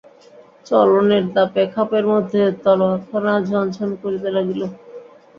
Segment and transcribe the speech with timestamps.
[0.65, 4.61] চলনের দাপে খাপের মধ্যে তলোয়ারখানা ঝনঝন করিতে লাগিল।